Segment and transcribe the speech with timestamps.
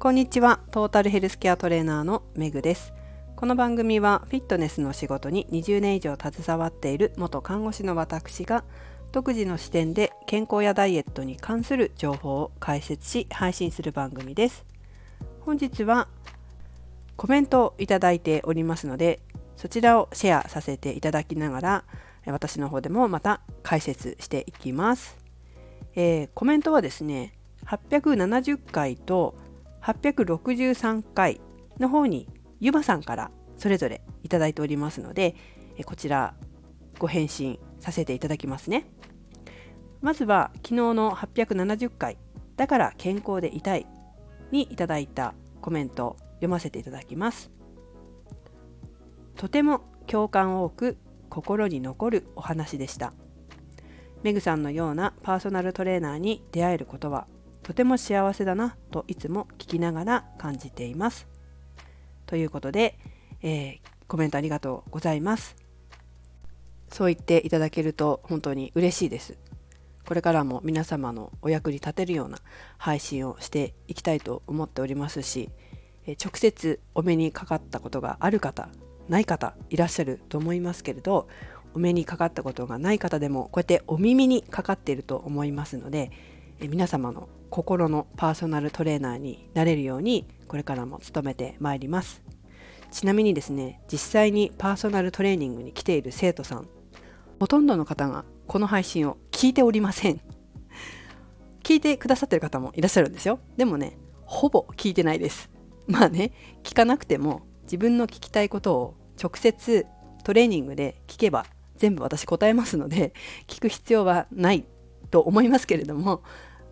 [0.00, 0.60] こんにちは。
[0.70, 2.94] トータルヘルスケアトレーナーのめぐです。
[3.36, 8.64] この番組はフィットネスの仕事に20年以上携わっている元看護師の私が
[9.12, 14.64] 独自の視点で健康やダイエットに関する情報を解説し配信する番組です。
[15.42, 16.08] 本日は
[17.18, 19.20] コメントをいただいておりますので
[19.58, 21.84] そちらをシェアさせていただきながら
[22.24, 25.18] 私の方でもまた解説していきます、
[25.94, 27.34] えー、コメントはですね
[27.66, 29.34] 870回と
[29.82, 31.40] 863回
[31.78, 32.28] の方に
[32.60, 35.34] ゆばさんからそれぞれいただいておりますので
[35.86, 36.34] こちら
[36.98, 38.86] ご返信させていただきますね。
[40.02, 42.18] まずは昨日の870回
[42.56, 43.86] だから健康でいたい
[44.50, 47.50] にいただいたコメント読ませていただきます。
[49.36, 53.12] とても共感多く心に残るお話でした。
[54.22, 57.26] メグさんのようなパーソナルトレーナーに出会えることは
[57.70, 61.28] とても幸せだなといつも聞きながら感じています。
[62.26, 62.98] ということで、
[63.42, 65.54] えー、コメントありがとうございます。
[66.88, 69.38] そう言っていただけると本当に嬉しいです。
[70.04, 72.38] これからも皆様のお役に立てるような
[72.76, 75.48] 配信をしていきたいと思っておりますし、
[76.08, 78.68] え直接お目にかかったことがある方、
[79.08, 81.28] ない方いらっしゃると思いますけれど、
[81.74, 86.10] お目にかかったことがない方でもこうやってお耳にかかっていると思いますので、
[86.68, 92.22] 皆様の心のパーソナルトレーナーになれるようにこれからも努めてまいります。
[92.90, 96.68] ちなみにですね実際にパーソナルトレーニングに来ている生徒さん
[97.38, 100.20] ほとんどの方がこの配信を聞いておりません。
[101.62, 103.38] 聞いてくださってる方もいらっしゃるんですよ。
[103.56, 105.50] でもねほぼ聞いてないです。
[105.86, 109.86] まあね聞かなくても自分の聞きたいことを直接
[110.24, 113.12] トレーニングで聞けば全部私答えますので
[113.46, 114.64] 聞く必要はない
[115.10, 116.22] と思いますけれども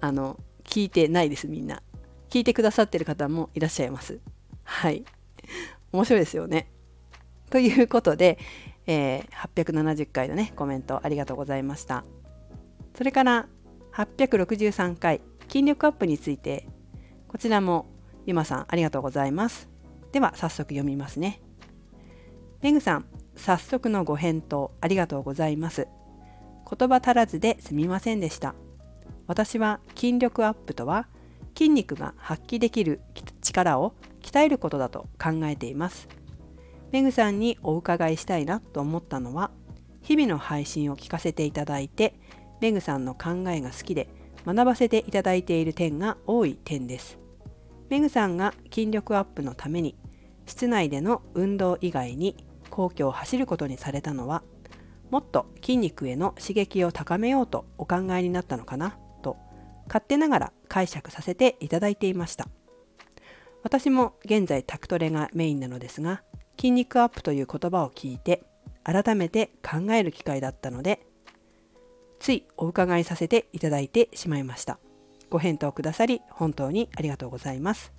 [0.01, 0.39] あの
[0.69, 1.83] 聞いてないですみんな。
[2.29, 4.21] 聞いてくださってる方もいらっしゃいます。
[4.65, 5.05] はい。
[5.93, 6.71] 面白いですよね。
[7.49, 8.39] ということで、
[8.87, 12.05] えー、870回のねコメントありがとうございました。
[12.95, 13.49] それから
[13.95, 16.69] 863回筋力アップについて。
[17.29, 17.87] こちらも
[18.25, 19.69] ゆまさんありがとうございます。
[20.13, 21.41] では早速読みますね。
[22.61, 25.89] めぐさん早速のご返答ありがとうございます。
[26.71, 28.55] 言葉足らずですみませんでした。
[29.29, 31.07] 私は筋力アップとは
[31.57, 33.01] 筋肉が発揮できる
[33.43, 36.09] 力を鍛えることだと考えています。
[36.93, 39.51] メグさんにお伺いしたいなと思ったのは
[40.01, 42.15] 日々の配信を聞かせていただいて
[42.61, 44.09] メグさんの考えが好きで
[44.47, 47.19] 学ばせていただいている点が多い点です。
[47.91, 49.95] メグさんが筋力アップのために
[50.47, 52.35] 室内での運動以外に
[52.71, 54.43] 皇居を走ることにされたのは
[55.11, 58.97] もっと筋肉への刺激を高めようとお考えになったのかな？
[59.89, 62.49] 勝手ながら解釈させていただいていました。
[63.63, 66.23] 私も現在タクトレがメインなのですが
[66.57, 68.45] 筋肉アップという言葉を聞いて
[68.85, 71.05] 改めて考える機会だったので
[72.21, 74.79] ついお伺いさせていただいてしまいました。
[75.31, 77.93] ご返答くださり本当にありがとうございます。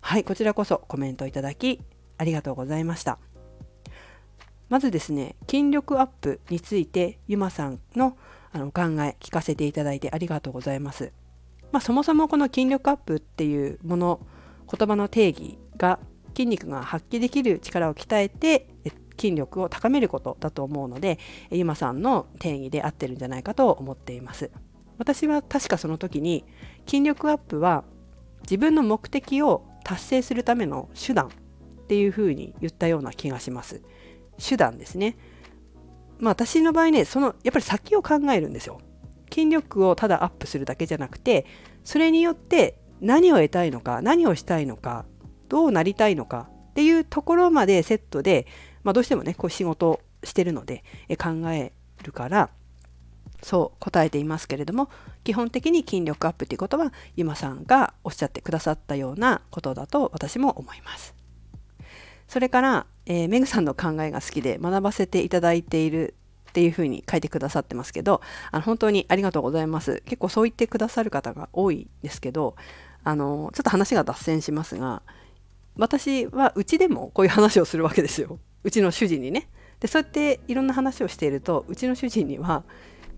[0.00, 1.80] はいこちらこそコメントいただき
[2.16, 3.18] ありがとうございました。
[4.68, 8.16] まずですね筋力アップについてゆまさんの
[8.52, 11.12] あの考え聞かせていただいてありがとうございます。
[11.72, 14.20] まあ、そもそもこの筋力アップっていうもの
[14.70, 16.00] 言葉の定義が
[16.34, 18.66] 筋肉が発揮できる力を鍛えて
[19.18, 21.18] 筋力を高めることだと思うので
[21.50, 24.50] ゆまさんの定義で合ってるんじゃないかと思っています。
[24.98, 26.44] 私は確かその時に
[26.86, 27.84] 筋力アップは
[28.42, 31.30] 自分の目的を達成するための手段っ
[31.86, 33.82] ていうふうに言ったような気がします。
[34.38, 35.16] 手段ですね。
[36.20, 38.80] まあ私の場合ね、そのやっぱり先を考えるんですよ。
[39.32, 41.46] 筋力をただアップするだけじゃなくて、
[41.84, 45.04] それによって何を得たいのか、何をしたいのか、
[45.48, 48.46] どうなりたいのかっていうところまでセットで、
[48.82, 51.72] まあ、どうしてもね、こう仕事をしてるのでえ考え
[52.02, 52.50] るから、
[53.42, 54.90] そう答えていますけれども
[55.24, 61.19] 基本的に筋力アップっていうことはゆまさんがおっしゃってくださったようなことだと私も思います。
[62.30, 66.14] それから、えー、メグさんの考えが好きで学ばせていただいている
[66.50, 68.20] っていうふうに書いてくださってますけど
[68.52, 70.00] あの本当にありがとうございます。
[70.06, 72.54] 結構そう言ってくださる方が多いですけど
[73.02, 75.02] あのちょっと話が脱線しますが
[75.76, 78.38] 私はうちでもこういう話をするわけですよ。
[78.62, 79.48] うちの主人にね。
[79.80, 82.62] でそうやっていろんな話をしているとうちの主人には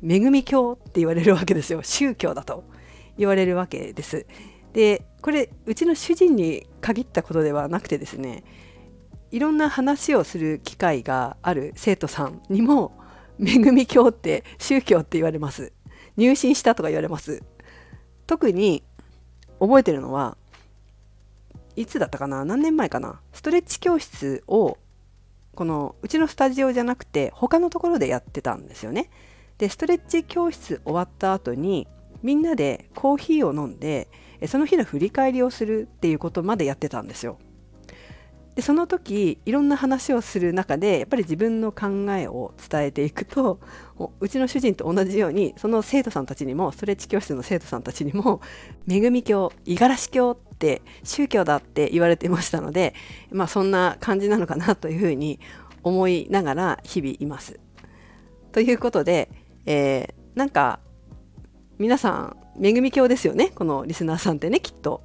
[0.02, 2.64] 恵み教って言われるわけですよ宗教だと
[3.18, 4.24] 言われるわけです。
[4.72, 8.42] でこれうちの主人に限ったことではなくてですね
[9.32, 12.92] いろんな話をする機会がある生徒さんにも
[13.40, 15.72] 恵み教って宗教って言われます
[16.16, 17.42] 入信したとか言われます
[18.26, 18.84] 特に
[19.58, 20.36] 覚えてるのは
[21.74, 22.44] いつだったかな？
[22.44, 23.20] 何年前かな？
[23.32, 24.76] ストレッチ教室を
[25.54, 29.08] このうちのスタジオじゃなくて他のところでやってたんですよね。
[29.56, 31.88] でストレッチ教室終わった後に
[32.22, 34.08] みんなでコーヒーを飲んで
[34.46, 37.38] その日の振り返りをするっていうことまでやってたんですよ。
[38.54, 43.60] でその時いろんな話をする中でやっぱり自分の考えを伝えていくと
[44.20, 48.42] うちの主人と同じようにその生徒さんたちにもストレッチ教室の生徒さんたちにも
[48.86, 52.94] 「恵み教五十嵐教って宗教だ」って言われてましたので
[53.30, 55.40] まあそんな感じなのかなというふうに
[55.82, 57.58] 思いながら日々います。
[58.52, 59.30] ということで、
[59.64, 60.78] えー、なんか
[61.78, 63.50] 皆さん恵み教ですよね？
[63.54, 65.02] このリスナーさんってねきっと。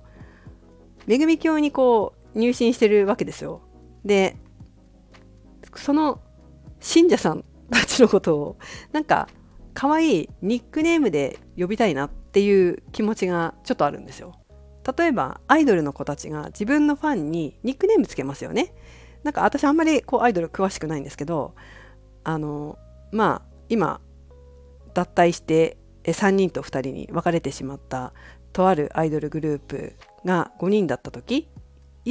[1.08, 3.62] 恵み教にこう入信してるわけですよ。
[4.06, 4.38] で
[5.76, 6.22] その
[6.80, 8.58] 信者さんたちのことを
[8.92, 9.28] なんか
[9.74, 14.34] 可愛いニックネームで呼びたいなっていう気持ちがちょっとあるんですよ。
[14.98, 18.74] 例えばアイドルの子たちが自分のファンにニックネームつけますよね。
[19.24, 21.56] なんか私あんまりこうアイドル詳しくないんですけど
[22.24, 22.78] あの
[23.12, 24.00] まあ今
[24.94, 28.14] 脱退して3人と2人に分かれてしまった
[28.54, 29.94] とあるアイドルグループ
[30.26, 31.50] が5人だった時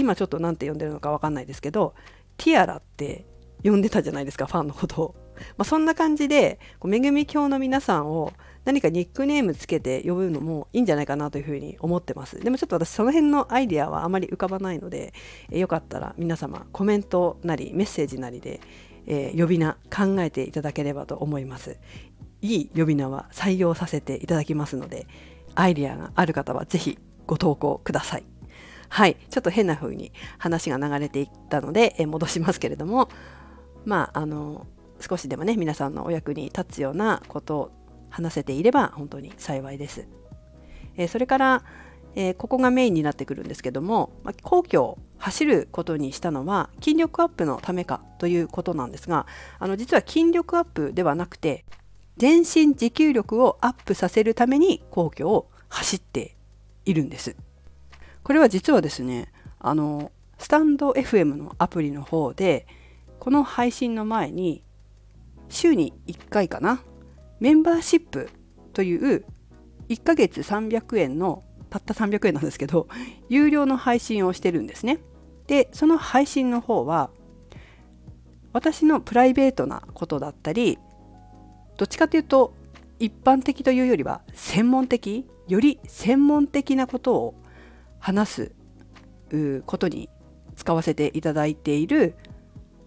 [0.00, 1.94] 今ちょっと何て呼んでるのか分かんないですけど
[2.36, 3.26] ティアラって
[3.64, 5.14] 呼んでたじゃないですかファンのことを。
[5.58, 8.32] まあ、そんな感じでめぐみ教の皆さんを
[8.64, 12.40] 何かニックネームつけて呼ぶのもいいんじゃないかなというふうに思ってます。
[12.40, 15.12] でもちょっと私その辺のアイデアはあまり浮かばないので、
[15.50, 18.60] えよかったら皆様コメントなりメッセージなりで、
[19.06, 21.78] えー、呼び名考えていただければと思います。
[22.42, 25.06] いい呼び名は採用させていただきますので
[25.54, 28.35] アイデアがある方はぜひご投稿ください。
[28.88, 33.08] はい、ちょっと変な風に話が流れていったので、え戻しますけれども、
[33.84, 34.66] まあ、あの、
[35.00, 37.70] 少しでもね、皆さんのお役に立つようなことを
[38.10, 40.06] 話せていれば本当に幸いです。
[40.96, 41.62] えそれから、
[42.14, 49.26] えここがメインになってくるんですけども、まあ、皇居を走ることにしたのは筋力アップのためかということなんですが
[49.58, 51.64] あの実は筋力アップではなくて
[52.16, 56.36] 全身持久力をアップさせるために皇居を走って
[56.86, 57.36] いるんです。
[58.26, 59.28] これは実はですね
[59.60, 62.66] あのスタンド FM のアプリの方で
[63.20, 64.64] この配信の前に
[65.48, 66.82] 週に1回かな
[67.38, 68.28] メンバーシップ
[68.72, 69.24] という
[69.88, 72.88] 1ヶ月300円のたった300円なんですけど
[73.28, 74.98] 有料の配信をしてるんですね。
[75.46, 77.10] でその配信の方は
[78.52, 80.80] 私のプライベートなことだったり
[81.76, 82.54] どっちかというと
[82.98, 87.34] 一般的というよりは専門的より専門的なことを
[88.06, 88.52] 話す
[89.66, 90.08] ことに
[90.54, 92.14] 使わせていただいている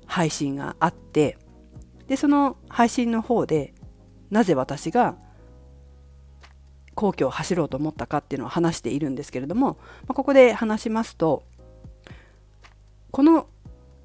[0.05, 1.37] 配信があって
[2.07, 3.73] でその配信の方で
[4.29, 5.17] なぜ私が
[6.95, 9.77] 皇居を走ろうと思ったかっていうのを話しているんですけれども、
[10.07, 11.43] ま、ここで話しますと
[13.11, 13.47] この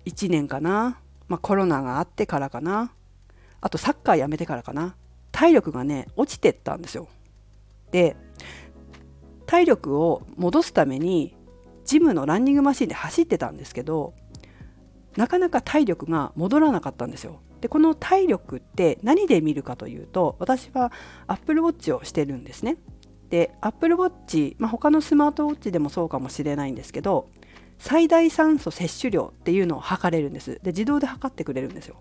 [0.06, 2.90] 1年かな、まあ、コロナがあってからかな
[3.60, 4.96] あとサッカーやめてからかな
[5.30, 7.06] 体力がね落ちてったんですよ。
[7.92, 8.16] で
[9.46, 11.36] 体力を戻すために
[11.84, 14.14] ジムのランニングマシンで走ってたんですけど
[15.16, 17.40] なかなか体力が戻らなかったんですよ。
[17.60, 20.92] でこの体力って何で見るかというと私は
[21.26, 22.76] Apple Watch をしてるんですね。
[23.30, 27.28] で Apple Watch、まあ、他のスマートウォッチでもそうかもしれないんですけど
[27.78, 30.60] 最大酸素摂取量っていうのを測れるんです。
[30.62, 31.96] で自動で測ってくれるんですよ。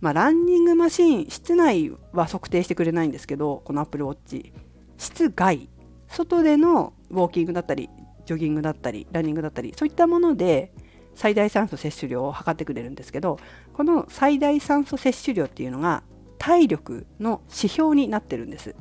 [0.00, 4.52] まあ、ランニングマシン室内は測定してくれないんですけどこの Apple Watch
[4.98, 5.68] 室外
[6.14, 7.90] 外でのウォーキングだったり
[8.24, 10.72] ジョギングだったりランニングだったりそういったもので
[11.14, 13.38] 最大酸素摂取量を測ってくれるんですけど
[13.72, 16.02] この最大酸素摂取量っていうのが
[16.38, 18.74] 体力の指標になってるんです。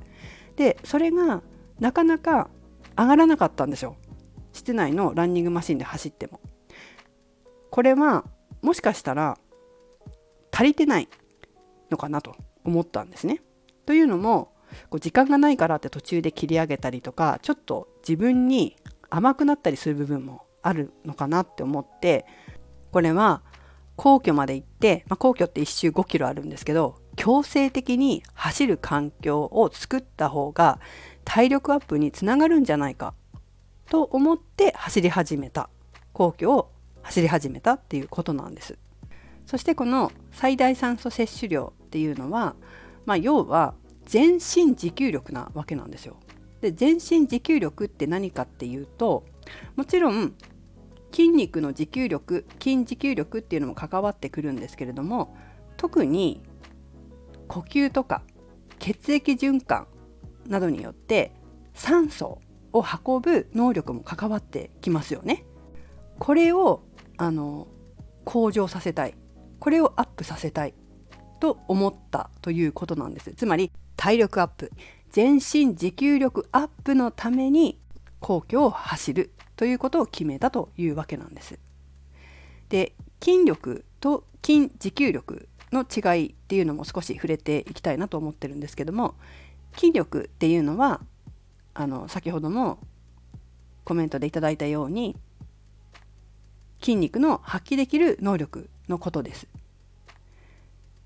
[0.55, 1.41] でそれが
[1.79, 2.49] なかなか
[2.97, 3.95] 上がらなかったんですよ。
[4.51, 6.39] 室内のランニングマシンで走っても。
[7.71, 8.25] これは
[8.61, 9.37] もしかしたら
[10.51, 11.09] 足りてない
[11.89, 13.41] のかなと思ったんですね。
[13.85, 14.52] というのも
[14.89, 18.75] こう時間がないからって途中で切り上げたりとかちょっと自分に
[19.09, 22.25] 甘くなったりする部分もあるのかなって思って
[22.91, 23.41] これは
[23.95, 30.79] 皇居まで行って、まあ、皇居って1周5キロあるんですけど強制的に走る環境を作った方が
[31.25, 33.13] 体力アップにつながるんじゃないか
[33.89, 35.69] と思って走り始めた。
[36.13, 38.77] 皇居を走り始めたっていうことなんです。
[39.45, 42.55] そしてこの最大酸素摂取量っていうのは、
[43.05, 43.73] まあ、要は
[44.05, 46.17] 全身持久力なわけなんですよ。
[46.61, 49.25] で全身持久力って何かっていうと
[49.75, 50.33] もちろん
[51.11, 55.35] 筋肉の持久力筋持久力っていうのも関わってくるんですけれども
[55.77, 56.41] 特に
[57.47, 58.23] 呼吸とか
[58.79, 59.87] 血液循環
[60.47, 61.31] などによって
[61.73, 62.39] 酸素
[62.71, 65.45] を運ぶ能力も関わってきますよね。
[66.19, 66.83] これを
[67.17, 67.67] あの
[68.23, 69.15] 向上させたい
[69.59, 70.73] これをアップさせたい
[71.39, 74.71] と思ったということなんですつまり体力アップ
[75.11, 77.79] 全身持久力アップのために
[78.19, 81.59] 皇居を走るということを決めたというわけなんです。
[82.69, 89.15] で筋力と筋持久力の違いっていうのも少し触れていきたいなと思ってるんですけども
[89.75, 91.01] 筋力っていうのは
[91.73, 92.79] あの先ほども
[93.83, 95.15] コメントでいただいたように
[96.81, 99.47] 筋肉の発揮できる能力のことです。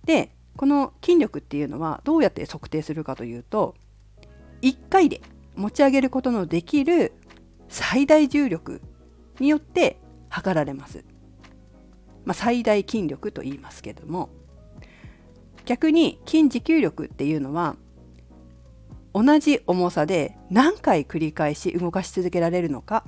[0.06, 3.76] でこの筋力っていうのはどうやって測定するかというと
[4.62, 5.22] 1回で
[5.56, 7.14] 持ち上げることのできる
[7.70, 8.82] 最大重力
[9.40, 10.00] によって
[10.30, 11.06] 測られます。
[12.26, 14.30] まあ、最大筋力と言いますけども
[15.64, 17.78] 逆に筋持久力っていうのは
[19.14, 23.06] 同じ重さで何回繰り返し動かし続けられるのか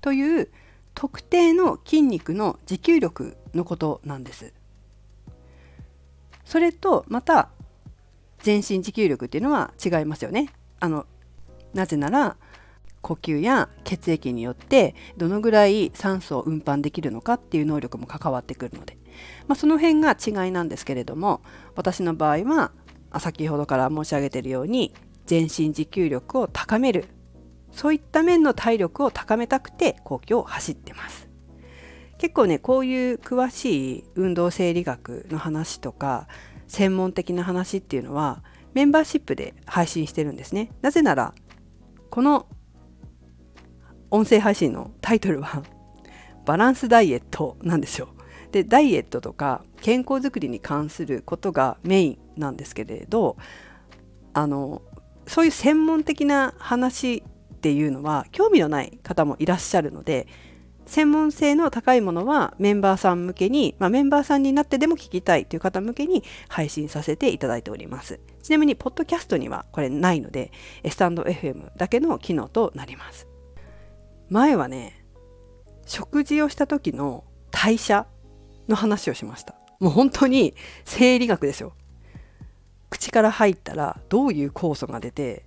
[0.00, 0.50] という
[0.94, 4.52] 特定の筋肉の持久力のことなんです。
[6.44, 7.48] それとまた
[8.40, 10.50] 全身持久力っていうのは違いますよね。
[10.80, 11.06] あの
[11.72, 12.36] なぜなら
[13.00, 18.96] 呼吸や血液によってどのぐらい酸素を運搬できるのかっていう能力も関わってくるので、
[19.46, 21.42] まあ、その辺が違いなんですけれども
[21.76, 22.72] 私の場合は
[23.18, 24.94] 先ほどから申し上げているように
[25.26, 27.06] 全身持久力を高める。
[27.72, 31.23] そういった面の体力を高めたくて皇居を走ってます。
[32.18, 36.28] 結構ねこういう詳しい運動生理学の話とか
[36.68, 38.42] 専門的な話っていうのは
[38.72, 41.34] メンバーシップで配信してるんですねなぜなら
[42.10, 42.46] この
[44.10, 45.62] 音声配信のタイトルは
[46.46, 48.08] バランスダイエットなんですよ。
[48.52, 53.36] でダイエットとか健康づくりに関することがメインなんですけれど
[54.32, 54.82] あの
[55.26, 60.28] そういう専門的な話っていうのは興味のない方もいらっしゃるので
[60.86, 68.20] 専門性の高いものはメンバーさん向けに、まあ、メンバーさんになってでも聞きたいという方向けに配信させていただいております。
[68.42, 70.52] ちなみに、ポッドキャストにはこれないので、
[70.88, 73.26] スタンド FM だけの機能となります。
[74.30, 75.04] 前はね
[75.86, 78.06] 食事をした時の代謝
[78.68, 81.74] の話をしましたもう本当に生理学ですよ
[82.90, 85.44] 口から入ったらどういう酵素が出て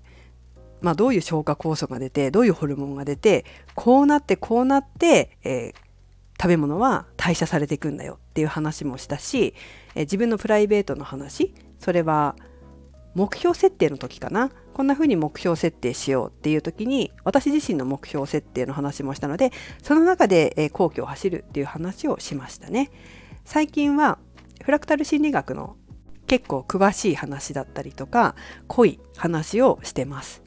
[0.81, 9.53] まあどういう消化酵素が出てどういうホルモンが出てこうなってこうなって、えー、食べ物は代謝されていくんだよっていう話もしたし、
[9.95, 12.35] えー、自分のプライベートの話それは
[13.15, 14.51] 目標設定の時かな？
[14.75, 22.91] こんな風に目標設定しようっていう時に私自身の目標設定の話もしたのでその中で、えー、皇居を走るっていう話をしましたね。
[23.43, 24.19] 最近は
[24.63, 25.77] フラクタル心理学の
[26.27, 28.35] 結構詳しい話だったりとか
[28.67, 30.43] 濃い話をしてます。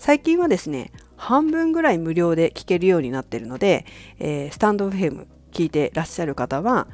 [0.00, 3.84] 最近はですね半分ぐらい無料で聞けるようになってるので、
[4.18, 6.88] えー、スタンド FM 聞いてらっしゃる方は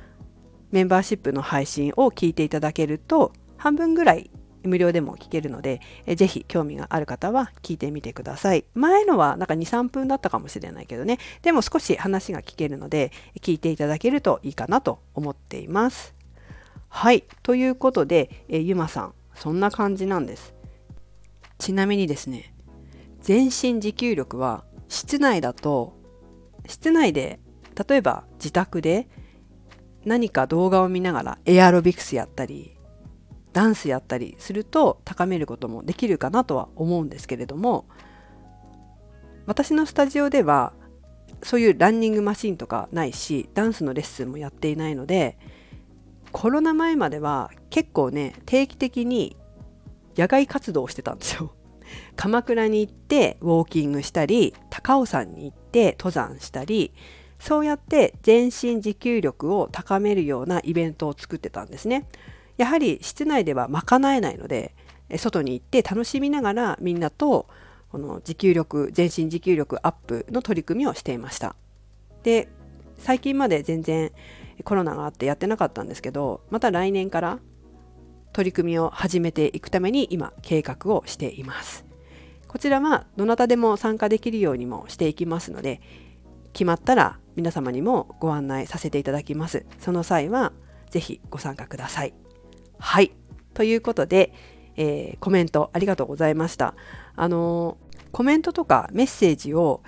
[0.72, 4.28] メンバーシップの配信を聞いていただけると半分ぐらい
[4.64, 8.64] 無料でも聞けるので、えぜひ興味がある方は聞いてみてください。
[8.74, 16.16] 前のはなんか2、3分だったかもしれないけどね、でも少し話が聞けるので、聞いていただけるといいかなと思っています。
[16.88, 20.52] はい、ということで、えゆまさん、そんな感じなんです。
[21.58, 22.52] ちなみにですね、
[23.26, 25.94] 全身持久力は室内だと、
[26.68, 27.40] 室内で、
[27.88, 29.08] 例えば自宅で
[30.04, 32.78] 何か動画を見ながらエアロビクスやったり
[33.52, 37.86] ダンスやったりすると高めることもできるかなとは思うんですけれども
[39.44, 40.72] 私のスタジオでは
[41.42, 45.36] そういうランニングマシンとかないしダンスのレッスンもやっていないので
[46.30, 49.36] コロナ前までは結構ね定期的に
[50.16, 51.52] 野外活動をしてたんですよ。
[52.16, 56.92] 鎌倉に行ってウォーキングしたり高尾山に行って登山したり
[57.38, 62.08] そうやって全身持久力を高めるようなイベントを作ってたんですね。
[62.56, 64.74] やはり室内では賄えないので
[65.16, 67.46] 外に行って楽しみながらみんなと
[67.90, 71.54] この持久力全身持久力アップの取り組みをしていました
[72.22, 72.48] で
[72.98, 74.10] 最近まで全然
[74.64, 77.38] コロナがあってやってなかったんですけどまた来年から
[78.36, 81.86] 取り組みを始めていくために今計画をしています
[82.46, 85.80] こちらはどなたでも参加できるようにもしていきますので
[86.52, 90.52] 決まったら皆様にもご案内させていただきますその際は
[90.90, 92.14] 是非ご参加ください
[92.78, 93.12] はい。
[93.54, 94.32] ということで、
[94.76, 96.74] えー、コメントありがとうございました。
[97.14, 99.82] あのー、コメントとかメッセージを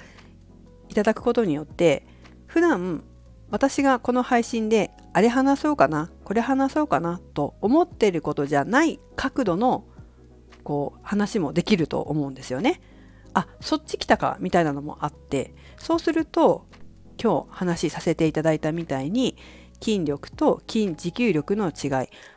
[0.88, 2.06] いただくことによって、
[2.46, 3.04] 普段
[3.50, 7.20] 私がこの配信であれ話そうかな、これ話そうかな？
[7.34, 9.84] と思っていることじゃない角度の
[10.62, 12.80] こう話もできると思うんですよね。
[13.34, 14.36] あそっち来たか？
[14.38, 15.56] みたいなのもあって。
[15.76, 16.68] そうすると
[17.20, 19.36] 今日話しさせていただいたみたいに
[19.82, 21.90] 筋力と筋持久力の違い。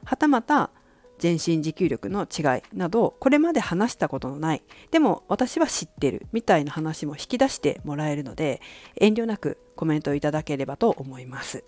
[0.03, 0.71] はたまた
[1.19, 2.63] 全身持久力の違い。
[2.75, 4.63] などこれまで話したことのない。
[4.89, 8.59] でも私は知ってるみたいな話も引き出してもらえるので
[8.99, 11.63] 遠慮なくコメントいただければと思います。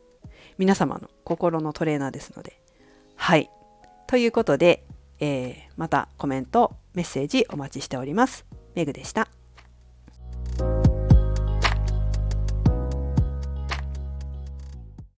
[0.57, 2.59] 皆様の心のトレーナーですので。
[3.15, 3.49] はい。
[4.07, 4.83] ということで、
[5.19, 8.45] えー、またコメントメッセージお待ちしております。
[8.75, 9.27] メグでした。